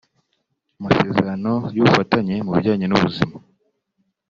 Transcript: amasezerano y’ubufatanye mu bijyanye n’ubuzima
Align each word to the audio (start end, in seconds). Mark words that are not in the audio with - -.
amasezerano 0.79 1.53
y’ubufatanye 1.75 2.35
mu 2.45 2.51
bijyanye 2.55 2.85
n’ubuzima 2.87 3.35